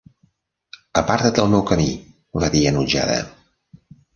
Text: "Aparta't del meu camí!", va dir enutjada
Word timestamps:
"Aparta't 1.01 1.35
del 1.39 1.51
meu 1.53 1.63
camí!", 1.73 1.87
va 2.45 2.51
dir 2.57 2.65
enutjada 2.73 3.21